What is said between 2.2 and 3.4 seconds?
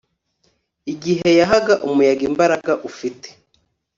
imbaraga ufite